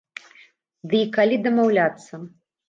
[0.93, 2.13] Ды і калі дамаўляцца?